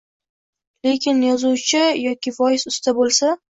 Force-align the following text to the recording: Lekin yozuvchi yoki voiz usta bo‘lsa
Lekin 0.87 1.19
yozuvchi 1.27 1.83
yoki 2.07 2.37
voiz 2.41 2.69
usta 2.75 2.97
bo‘lsa 3.03 3.35